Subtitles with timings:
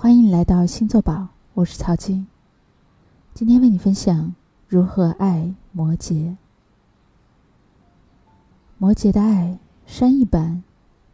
[0.00, 2.24] 欢迎来到星座宝，我是曹晶。
[3.34, 4.32] 今天为你分享
[4.68, 6.36] 如何爱摩羯。
[8.78, 10.62] 摩羯的爱，山一般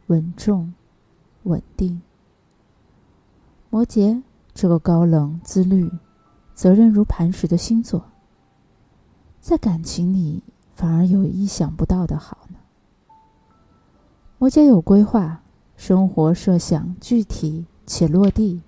[0.09, 0.75] 稳重、
[1.45, 2.03] 稳定。
[3.71, 4.23] 摩羯
[4.53, 5.91] 这个高冷、自律、
[6.53, 8.05] 责任如磐石的星座，
[9.41, 10.43] 在感情里
[10.75, 12.59] 反而有意想不到的好呢。
[14.37, 15.41] 摩羯有规划，
[15.75, 18.61] 生活设想具体且落地，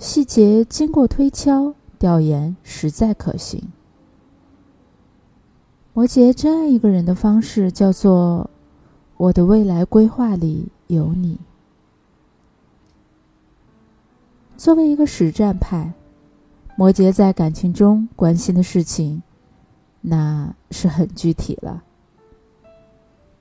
[0.00, 3.70] 细节经过推敲调研，实在可行。
[5.92, 8.48] 摩羯真爱一个人的方式叫做
[9.18, 11.38] “我的未来规划里有你”。
[14.56, 15.92] 作为一个实战派，
[16.76, 19.22] 摩羯在感情中关心的事情，
[20.00, 21.84] 那是很具体了。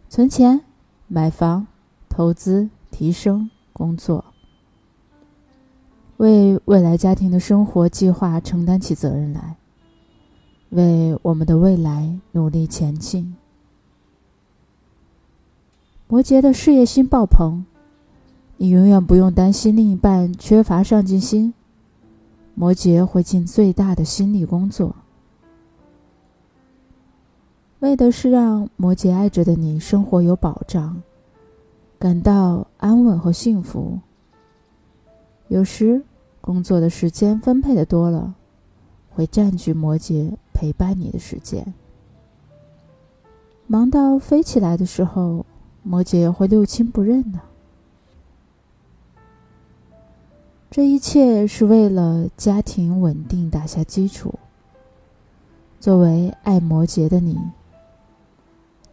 [0.10, 0.60] 存钱、
[1.08, 1.68] 买房、
[2.10, 4.26] 投资、提升、工作，
[6.20, 9.56] 为未来家庭的生活计划承担起责任来，
[10.72, 13.38] 为我们的未来努力前进。
[16.10, 17.66] 摩羯的事业心爆棚。
[18.58, 21.54] 你永远不用担心另一半缺乏上进心。
[22.54, 24.94] 摩羯会尽最大的心力工作，
[27.80, 31.02] 为的是让摩羯爱着的你生活有保障，
[31.98, 33.98] 感到安稳和幸福。
[35.48, 36.04] 有时
[36.42, 38.36] 工作的时间分配的多了，
[39.10, 41.74] 会占据摩羯陪伴你的时间。
[43.68, 45.46] 忙到飞起来的时候，
[45.84, 47.42] 摩羯会六亲不认呢。
[50.72, 54.34] 这一切是为了家庭稳定打下基础。
[55.80, 57.40] 作为爱摩羯的你，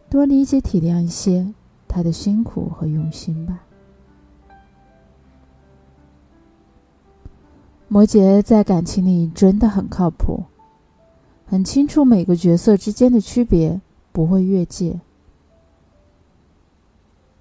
[0.09, 1.53] 多理解体谅一些
[1.87, 3.66] 他的辛苦和用心吧。
[7.89, 10.43] 摩羯在感情里真的很靠谱，
[11.45, 13.79] 很清楚每个角色之间的区别，
[14.11, 14.99] 不会越界。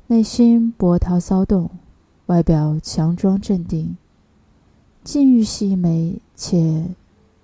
[0.06, 1.68] 内心波涛骚动，
[2.26, 3.96] 外表强装镇定。
[5.02, 6.84] 禁欲系一枚，且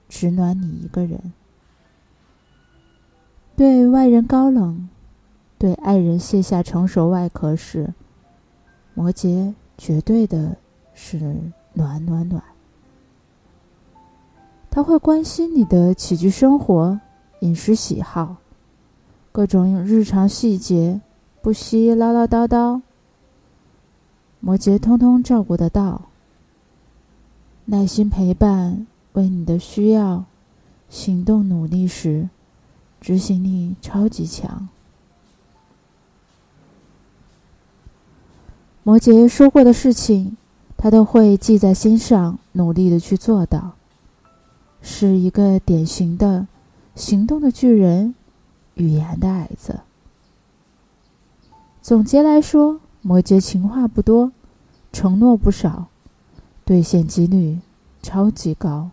[0.09, 1.33] 只暖你一个人。
[3.57, 4.89] 对外人高冷，
[5.59, 7.93] 对爱人卸下成熟外壳时，
[8.95, 10.57] 摩羯绝对的
[10.95, 11.37] 是
[11.75, 12.43] 暖暖暖。
[14.75, 16.99] 他会关心你的起居生活、
[17.41, 18.37] 饮食喜好，
[19.31, 20.99] 各种日常细节，
[21.43, 22.81] 不惜唠唠叨叨，
[24.41, 26.01] 摩羯通通照顾得到。
[27.67, 30.25] 耐心陪伴，为你的需要
[30.89, 32.31] 行动努力时，
[32.99, 34.69] 执行力超级强。
[38.83, 40.39] 摩羯说过的事情，
[40.79, 43.73] 他都会记在心上，努力的去做到，
[44.83, 46.47] 是一个典型的
[46.95, 48.15] 行动的巨人，
[48.75, 49.81] 语言的矮子。
[51.81, 54.33] 总结来说，摩羯情话不多，
[54.93, 55.87] 承诺不少。
[56.65, 57.59] 兑现几率
[58.03, 58.91] 超级高，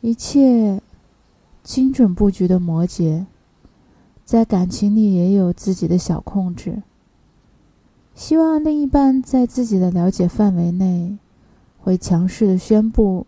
[0.00, 0.80] 一切
[1.64, 3.26] 精准布局的摩羯，
[4.24, 6.84] 在感情里也有自己的小控制。
[8.14, 11.18] 希望另一半在自己的了解范围内，
[11.80, 13.26] 会强势的宣布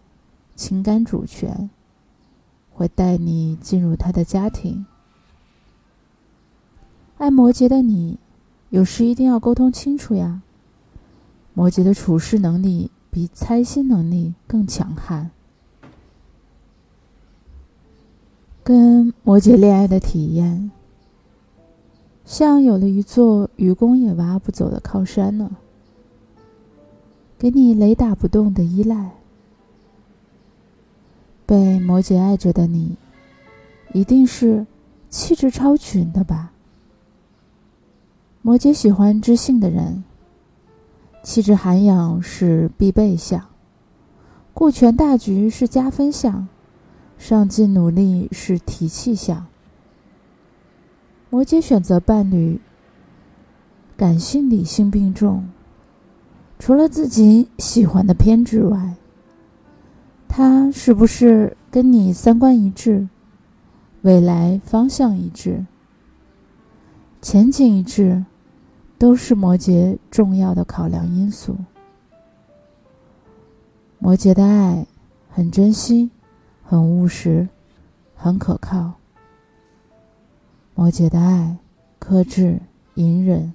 [0.54, 1.68] 情感主权，
[2.72, 4.86] 会带你进入他的家庭。
[7.18, 8.18] 爱摩羯的你，
[8.70, 10.42] 有时一定要沟通清楚呀。
[11.54, 15.30] 摩羯的处事能力比猜心能力更强悍。
[18.62, 20.70] 跟摩羯恋爱的体验，
[22.24, 25.56] 像有了一座愚公也挖不走的靠山呢。
[27.38, 29.12] 给你雷打不动的依赖。
[31.46, 32.96] 被摩羯爱着的你，
[33.92, 34.66] 一定是
[35.08, 36.52] 气质超群的吧？
[38.42, 40.04] 摩羯喜欢知性的人。
[41.22, 43.46] 气质涵养是必备项，
[44.52, 46.46] 顾全大局是加分项，
[47.16, 49.46] 上进努力是提气项。
[51.30, 52.60] 摩羯选择伴侣，
[53.96, 55.48] 感性理性并重，
[56.58, 58.94] 除了自己喜欢的偏执外，
[60.36, 63.08] 他是不是跟你三观一致，
[64.02, 65.64] 未来方向一致，
[67.22, 68.24] 前景一致？
[68.98, 71.56] 都是摩羯重要的考量因素。
[74.00, 74.84] 摩羯的爱
[75.30, 76.10] 很珍惜，
[76.64, 77.48] 很务实，
[78.16, 78.94] 很可靠。
[80.74, 81.58] 摩羯的爱
[82.00, 82.60] 克制、
[82.94, 83.54] 隐忍。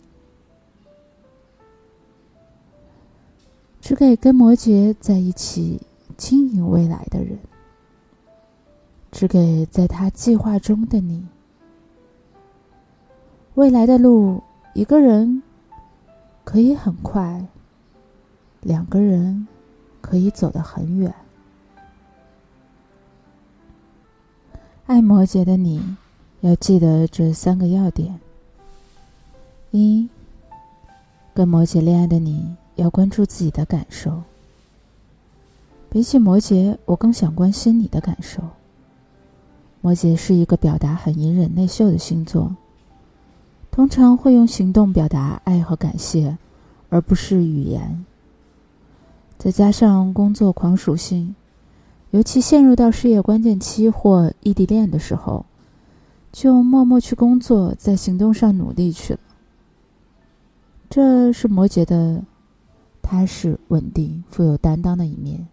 [3.82, 5.82] 只给跟摩羯在一起
[6.20, 7.40] 经营未来的人，
[9.10, 11.26] 只给在他计划中的你。
[13.54, 14.44] 未来的路，
[14.74, 15.42] 一个人
[16.44, 17.48] 可以很快，
[18.60, 19.48] 两个人
[20.02, 21.14] 可以走得很远。
[24.88, 25.96] 爱摩羯的你，
[26.42, 28.20] 要记得这三个要点：
[29.72, 30.10] 一，
[31.34, 34.22] 跟摩羯恋爱的你要关注自己的感受。
[35.90, 38.42] 比起摩羯，我更想关心你的感受。
[39.82, 42.56] 摩羯是一个表达很隐忍、内秀的星座，
[43.72, 46.38] 通常会用行动表达爱和感谢，
[46.90, 48.06] 而不是语言。
[49.38, 51.36] 再加上工作狂属性。
[52.12, 55.46] 尤其陷入到事业关键期或异地恋的时候，
[56.32, 59.20] 就默默去工作，在行动上努力去了。
[60.90, 62.24] 这是摩羯的
[63.04, 65.48] 踏实、稳定、富有担当的一面。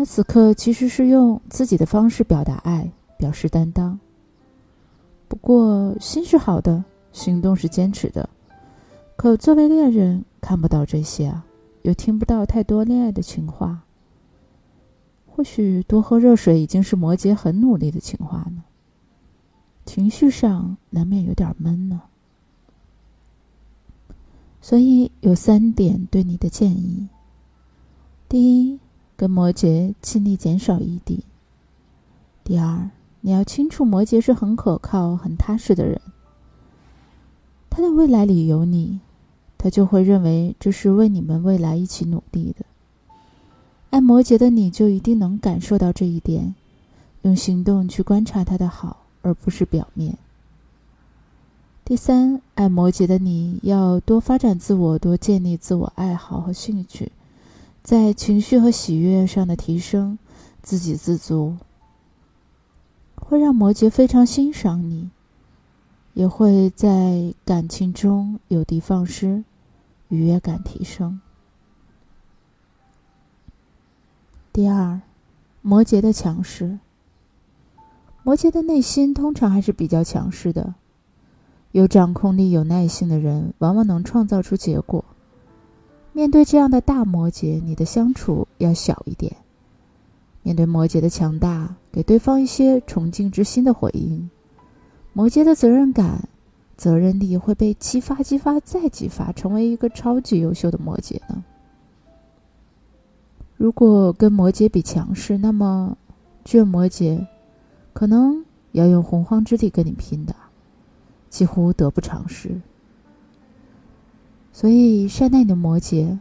[0.00, 4.00] 他此刻其实是用自己的方式表达爱，表示担当。
[5.28, 6.82] 不过心是好的，
[7.12, 8.26] 行动是坚持的。
[9.14, 11.44] 可作为恋人，看不到这些啊，
[11.82, 13.82] 又听不到太多恋爱的情话。
[15.26, 18.64] 或许多喝热水已经是摩羯很努力的情话呢。
[19.84, 22.00] 情绪上难免有点闷呢。
[24.62, 27.06] 所以有三点对你的建议：
[28.30, 28.80] 第一，
[29.20, 31.18] 跟摩羯尽力减少异地；
[32.42, 32.88] 第二，
[33.20, 36.00] 你要清楚摩羯是很可靠、很踏实的人，
[37.68, 39.00] 他的未来里有你，
[39.58, 42.64] 他就会认为这是为你们未来一起努力的。
[43.90, 46.54] 爱摩羯的你就一定能感受到这一点，
[47.20, 50.16] 用行动去观察他的好，而不是表面。
[51.84, 57.12] 第三，爱摩羯的你要多发展自我，多建立自我爱好和兴趣，
[57.90, 60.16] 在情绪和喜悦上的提升，
[60.62, 61.56] 自给自足，
[63.16, 65.10] 会让摩羯非常欣赏你，
[66.14, 69.42] 也会在感情中有的放矢，
[70.06, 71.20] 愉悦感提升。
[74.52, 75.00] 第二，
[75.60, 76.78] 摩羯的强势。
[78.22, 80.76] 摩羯的内心通常还是比较强势的，
[81.72, 85.04] 有掌控力、有耐心的人，往往能创造出结果。
[86.12, 89.34] 面对这样的大摩羯，你的相处要小一点。
[90.42, 94.28] 面对摩羯的强大，给对方一些崇敬之心的回应。
[95.12, 96.28] 摩羯的责任感、
[96.76, 101.44] 责任力会被激发、激发再激发，成为一个超级优秀的摩羯呢。
[103.56, 105.96] 如果跟摩羯比强势，那么
[106.42, 107.26] 这摩羯
[107.92, 110.34] 可能要用洪荒之力跟你拼的，
[111.28, 112.58] 几乎得不偿失。
[114.60, 116.18] 所以善待你的摩羯，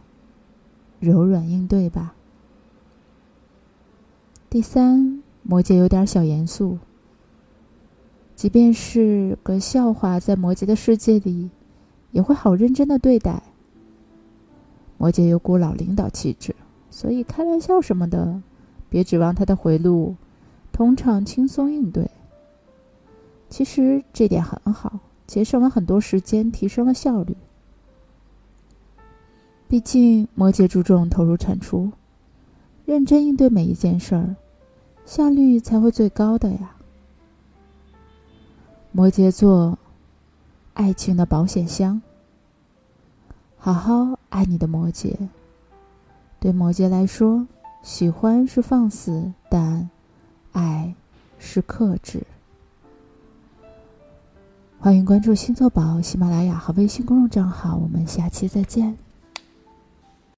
[1.01, 2.15] 柔软应对吧。
[4.49, 6.77] 第三，摩羯有点小严肃，
[8.37, 11.49] 即便是个笑话，在摩羯的世界里，
[12.11, 13.43] 也会好认真的对待。
[14.97, 16.55] 摩羯有股老领导气质。
[16.89, 18.41] 所以开玩笑什么的，
[18.87, 20.15] 别指望他的回路，
[20.71, 22.09] 通常轻松应对。
[23.49, 24.97] 其实这点很好，
[25.27, 27.35] 节省了很多时间，提升了效率。
[29.69, 31.91] 毕竟摩羯注重投入产出，
[32.85, 34.35] 认真应对每一件事儿，
[35.05, 36.75] 效率才会最高的呀。
[38.91, 39.77] 摩羯座，
[40.73, 42.01] 爱情的保险箱。
[43.59, 45.15] 好好爱你的摩羯。
[46.39, 47.45] 对摩羯来说，
[47.83, 49.87] 喜欢是放肆，但
[50.51, 50.95] 爱
[51.37, 52.25] 是克制。
[54.79, 58.97] 欢迎关注星座宝喜马拉雅和微信公众账号，我们下期再见。